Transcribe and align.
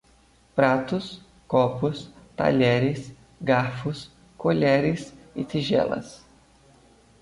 Pratos, 0.55 1.21
copos, 1.47 2.09
talheres, 2.35 3.13
garfos, 3.39 4.09
colheres 4.35 5.13
e 5.35 5.43
tigelas 5.45 6.25